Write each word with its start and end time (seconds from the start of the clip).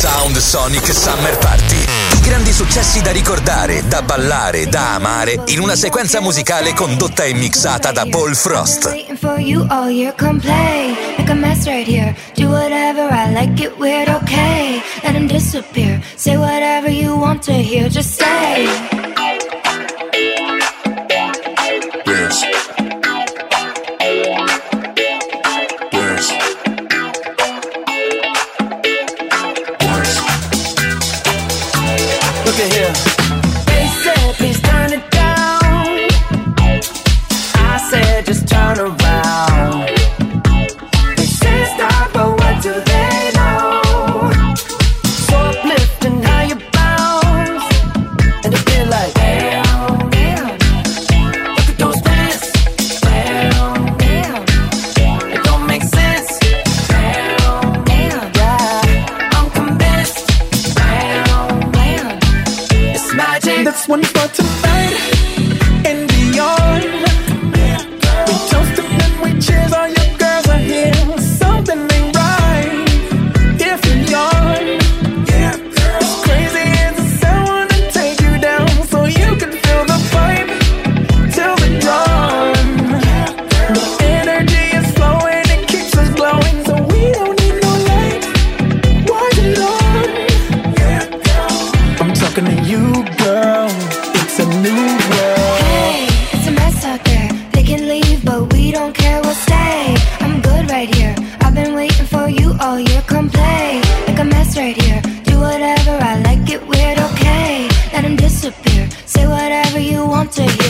Sound 0.00 0.38
Sonic 0.38 0.94
Summer 0.94 1.36
Party. 1.36 1.76
I 1.76 2.20
grandi 2.22 2.52
successi 2.52 3.02
da 3.02 3.10
ricordare, 3.12 3.86
da 3.86 4.00
ballare, 4.00 4.66
da 4.66 4.94
amare 4.94 5.42
in 5.48 5.60
una 5.60 5.76
sequenza 5.76 6.22
musicale 6.22 6.72
condotta 6.72 7.24
e 7.24 7.34
mixata 7.34 7.92
da 7.92 8.06
Paul 8.08 8.34
Frost. 8.34 8.88
Say 16.16 16.38
whatever 16.38 16.90
you 16.90 17.14
want 17.14 17.42
to 17.42 17.52
hear, 17.52 17.90
just 17.90 18.18
say. 18.18 19.09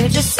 just 0.08 0.39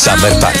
Summer 0.00 0.32
Party. 0.40 0.60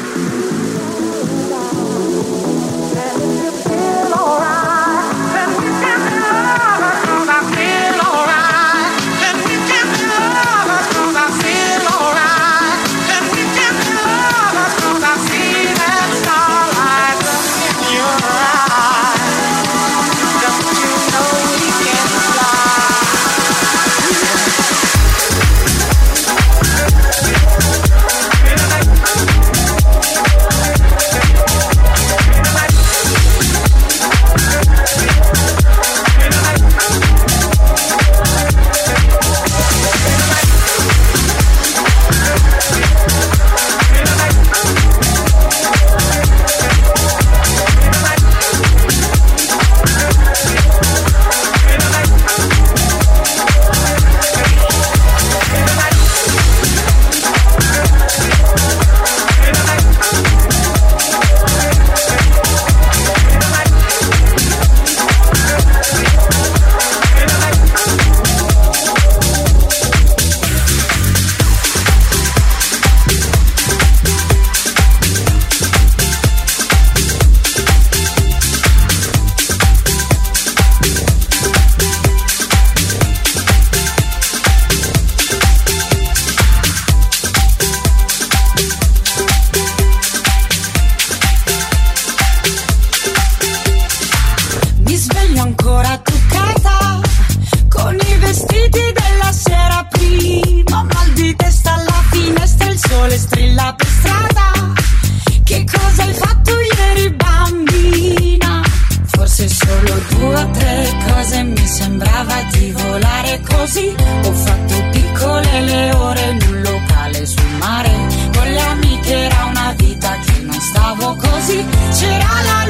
fare 113.31 113.41
così. 113.41 113.95
Ho 114.25 114.33
fatto 114.33 114.89
piccole 114.91 115.61
le 115.61 115.91
ore 115.93 116.21
in 116.31 116.41
un 116.47 116.61
locale 116.61 117.25
sul 117.25 117.49
mare. 117.59 117.89
Con 118.35 118.47
le 118.47 118.59
amiche 118.59 119.13
era 119.13 119.45
una 119.45 119.73
vita 119.77 120.17
che 120.25 120.39
non 120.41 120.59
stavo 120.59 121.15
così. 121.15 121.65
C'era 121.93 122.41
la 122.43 122.60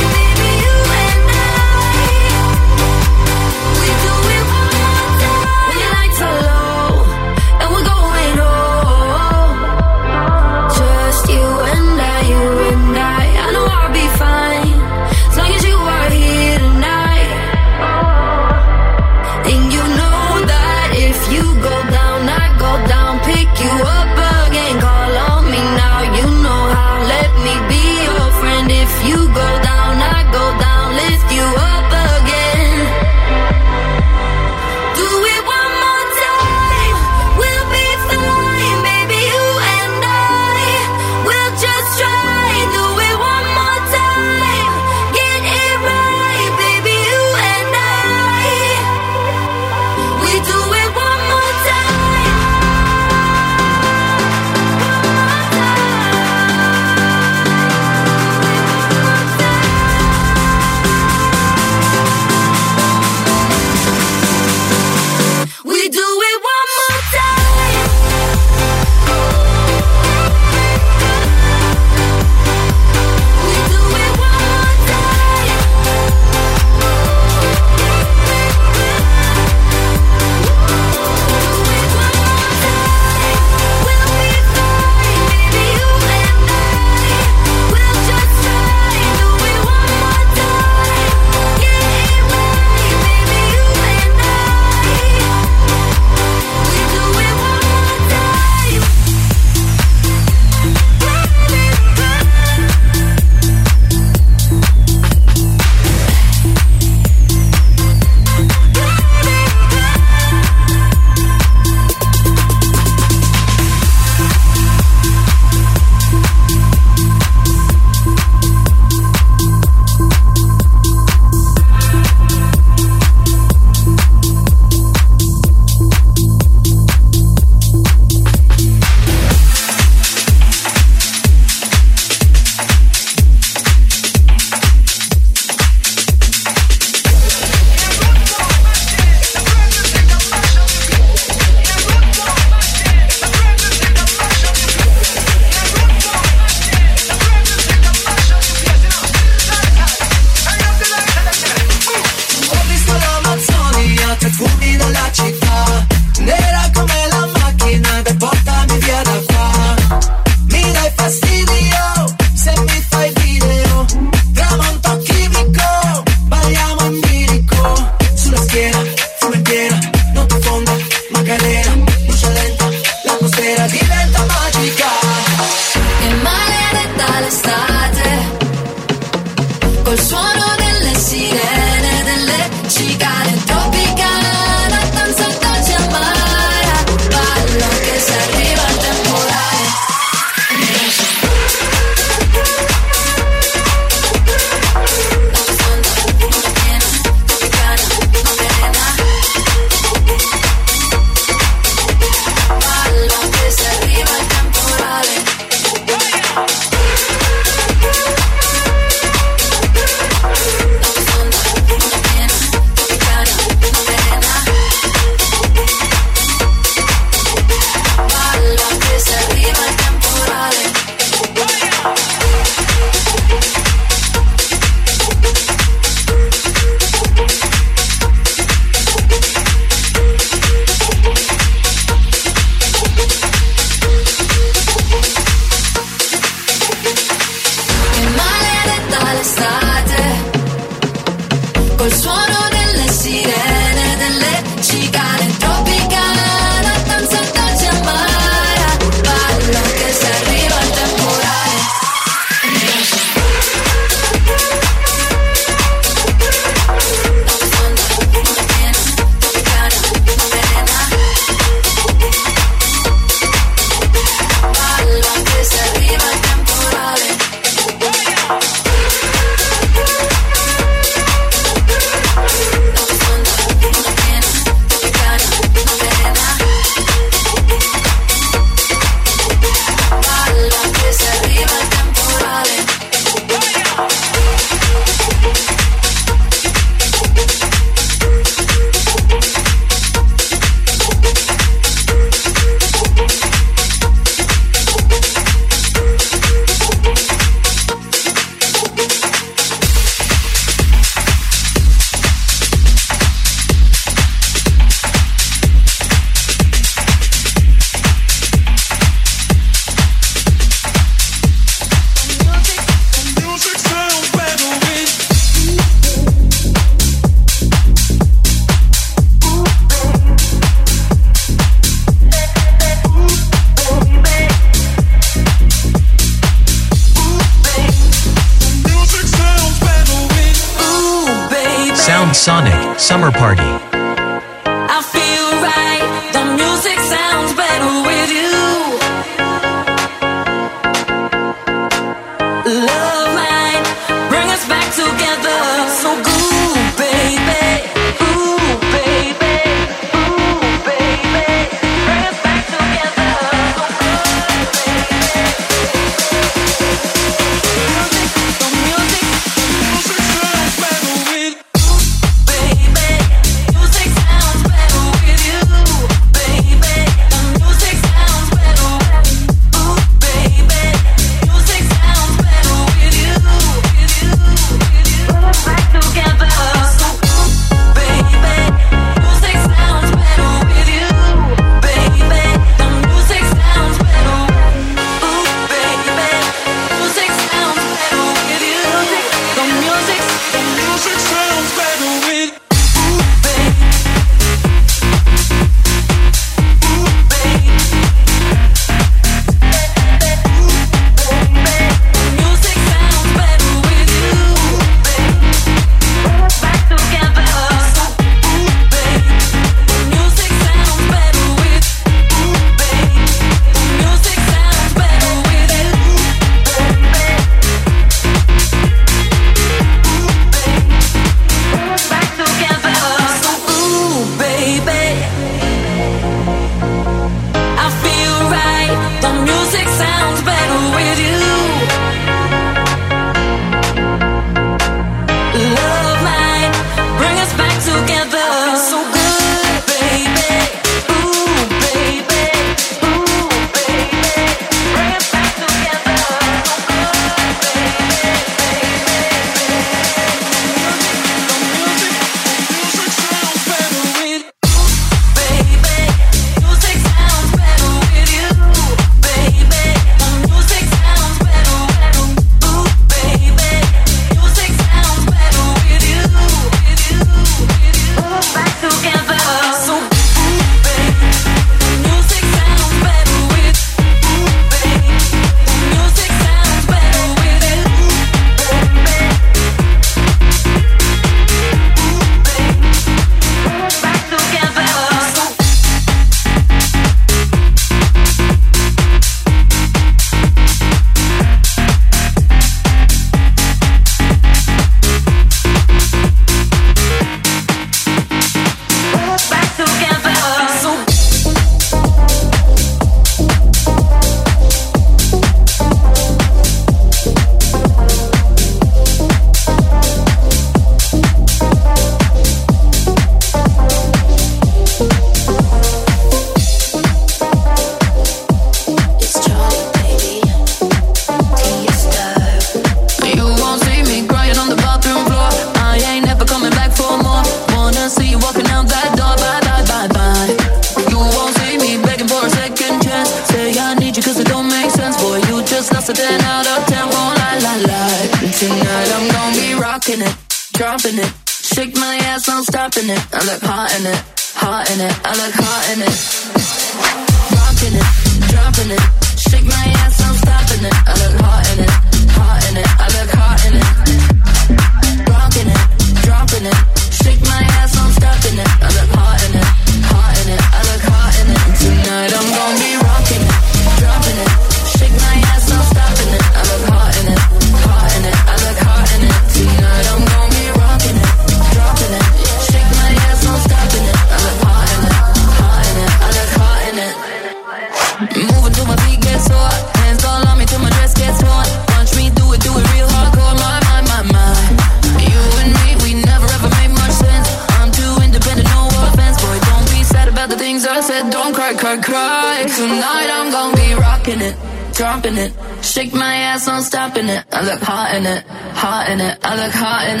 the 590.32 590.38
things 590.38 590.66
I 590.66 590.80
said. 590.80 591.10
Don't 591.10 591.34
cry, 591.34 591.52
cry, 591.54 591.76
cry. 591.76 592.44
Tonight 592.56 593.08
I'm 593.12 593.30
gonna 593.30 593.56
be 593.56 593.74
rocking 593.74 594.20
it, 594.20 594.34
dropping 594.74 595.16
it. 595.18 595.32
Shake 595.62 595.92
my 595.92 596.14
ass, 596.14 596.48
on 596.48 596.62
stopping 596.62 597.08
it. 597.08 597.24
I 597.32 597.44
look 597.44 597.60
hot 597.60 597.94
in 597.94 598.06
it, 598.06 598.24
hot 598.26 598.88
in 598.88 599.00
it. 599.00 599.18
I 599.22 599.36
look 599.36 599.52
hot 599.52 599.88
in 599.92 600.00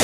it. 0.00 0.03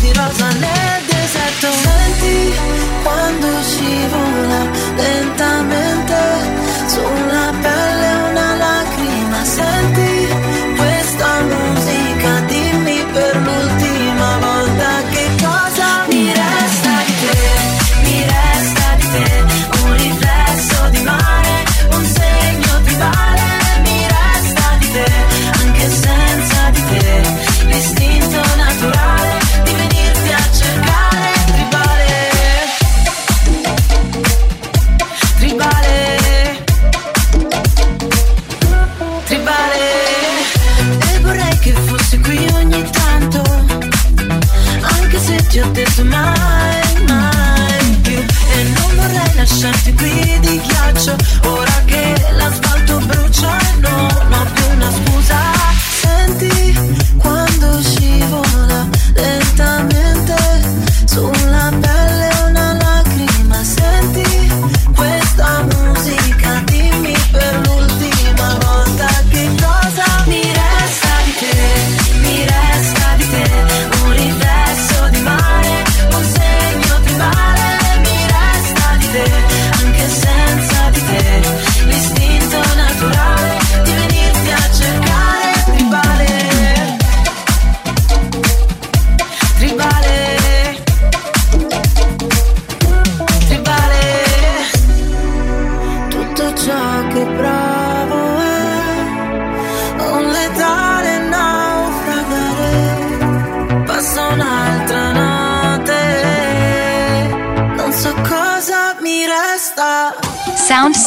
vestiti 0.00 0.12
rosa 0.18 0.48
nel 0.48 1.04
deserto. 1.06 1.70
Senti 1.72 2.54
quando 3.02 3.62
scivola 3.62 4.70
lentamente 4.96 5.89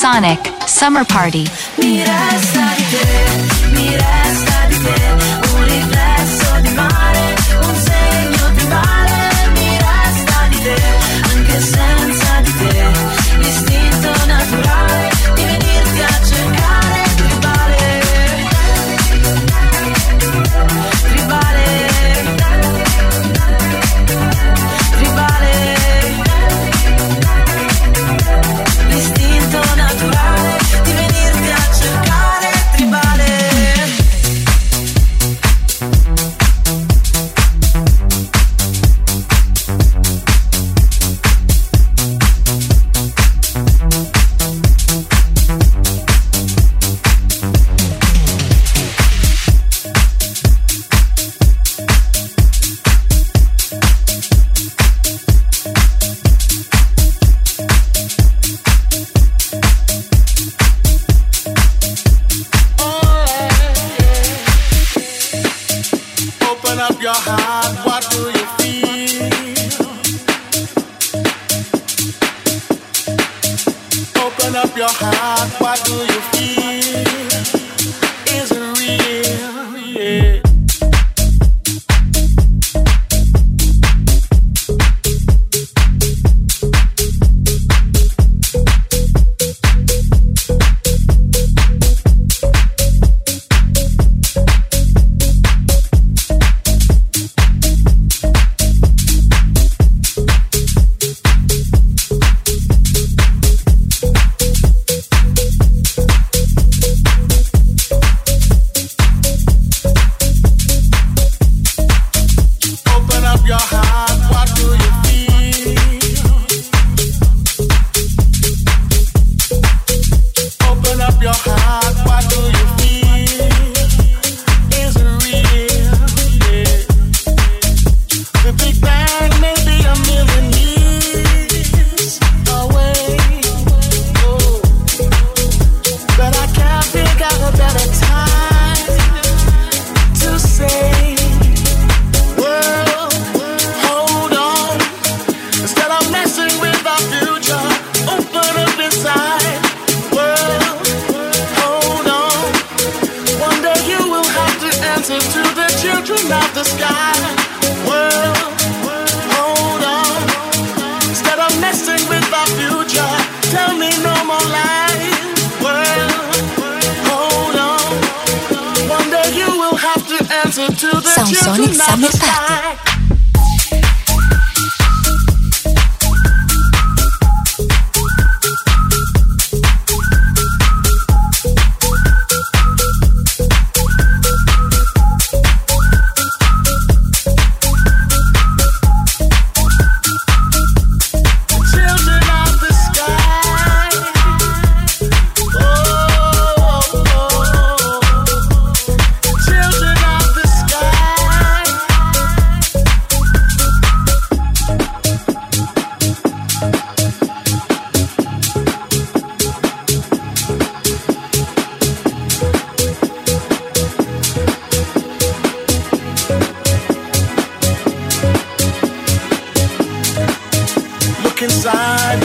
Sonic 0.03 0.45
Summer 0.67 1.05
Party. 1.05 1.45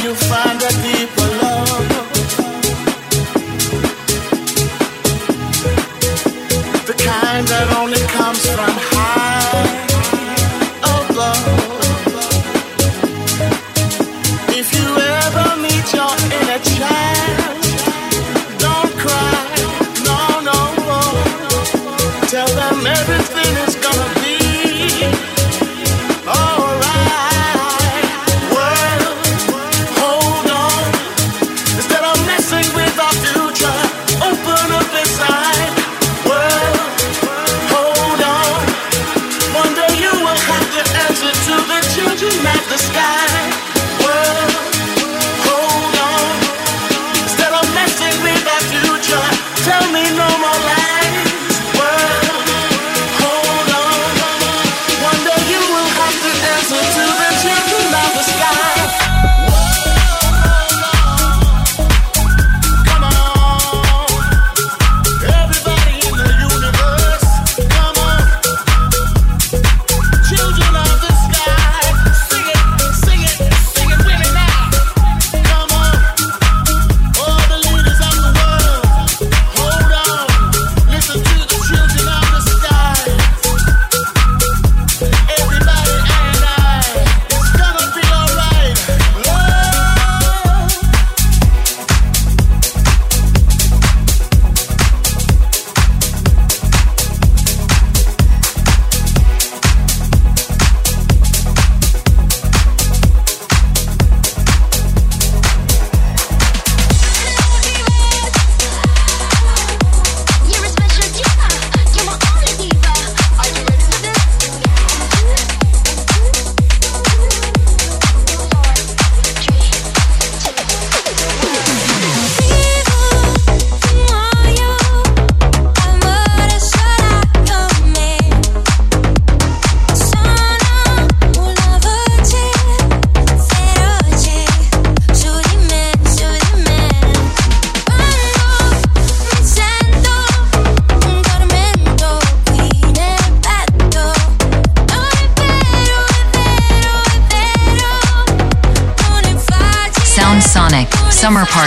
you 0.09 0.15
find 0.15 0.48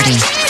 Party. 0.03 0.40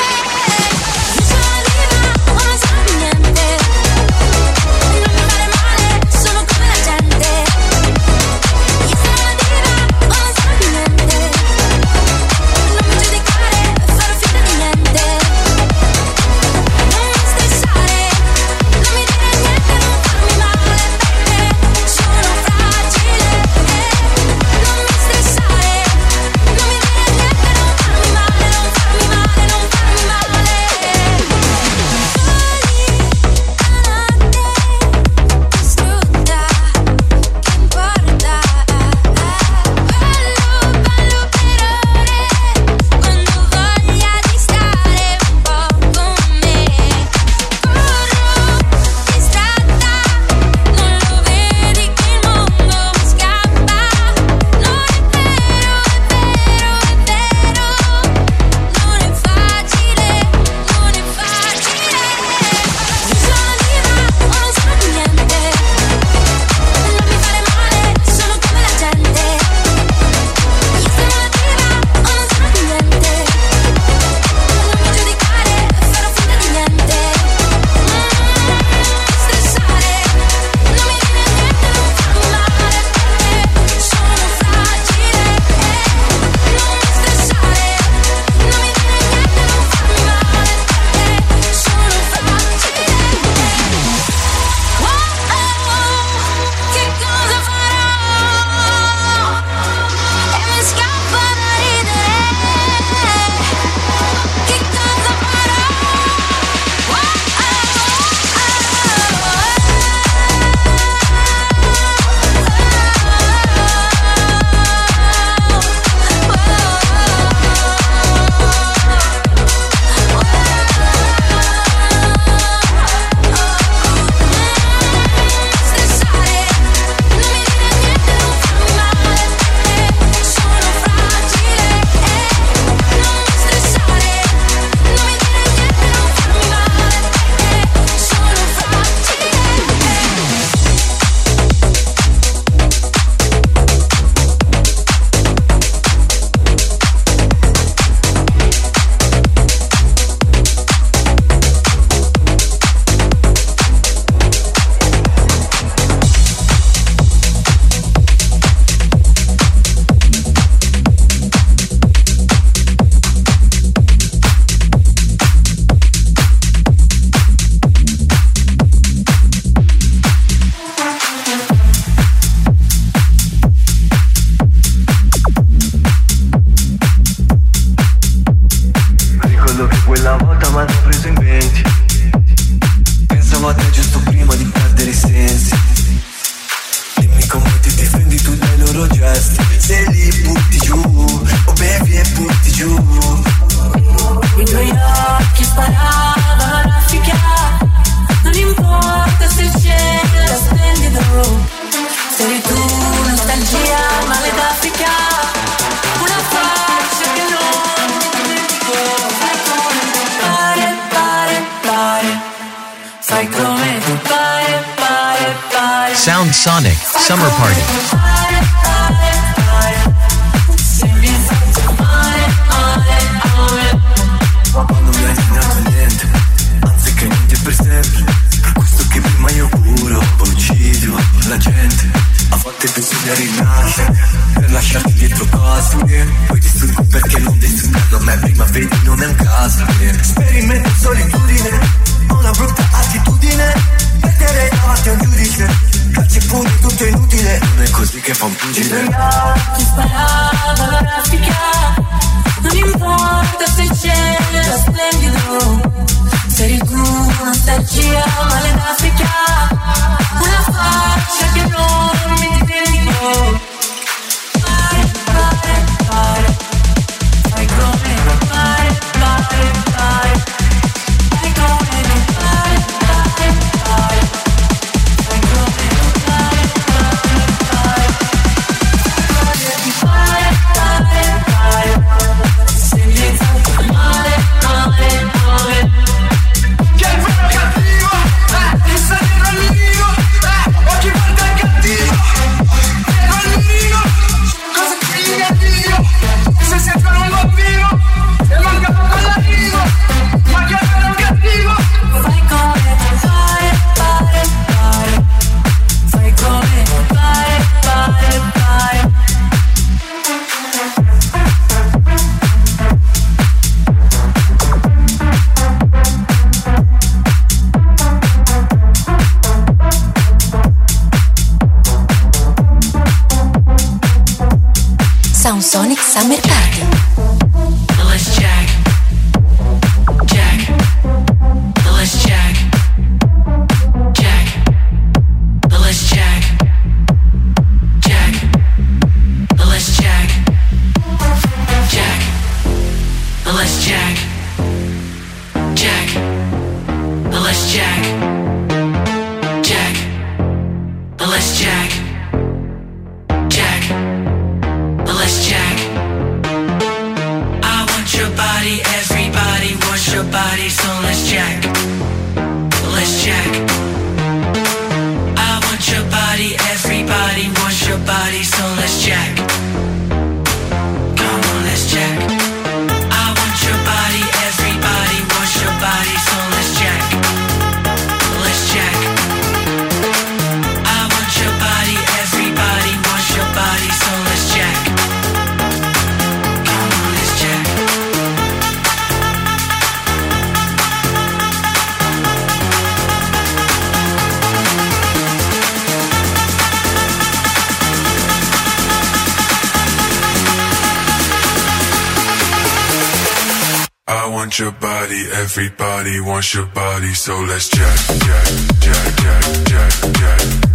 I 403.94 404.08
want 404.08 404.40
your 404.40 404.54
body, 404.54 405.04
everybody 405.16 406.00
wants 406.00 406.34
your 406.34 406.46
body, 406.46 406.94
so 406.94 407.14
let's 407.28 407.50
jack, 407.50 407.78
jack, 408.00 408.28
jack, 408.62 408.96
jack, 408.96 409.48
jack, 409.48 409.94
jack. 409.96 410.51